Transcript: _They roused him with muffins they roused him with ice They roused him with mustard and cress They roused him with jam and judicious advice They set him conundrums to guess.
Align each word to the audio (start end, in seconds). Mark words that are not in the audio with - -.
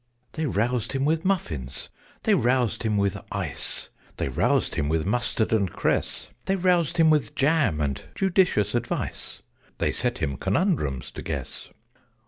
_They 0.35 0.47
roused 0.47 0.93
him 0.93 1.05
with 1.05 1.23
muffins 1.23 1.89
they 2.23 2.33
roused 2.33 2.81
him 2.81 2.97
with 2.97 3.15
ice 3.31 3.91
They 4.17 4.29
roused 4.29 4.73
him 4.73 4.89
with 4.89 5.05
mustard 5.05 5.53
and 5.53 5.71
cress 5.71 6.31
They 6.45 6.55
roused 6.55 6.97
him 6.97 7.11
with 7.11 7.35
jam 7.35 7.79
and 7.79 8.03
judicious 8.15 8.73
advice 8.73 9.43
They 9.77 9.91
set 9.91 10.17
him 10.17 10.37
conundrums 10.37 11.11
to 11.11 11.21
guess. 11.21 11.69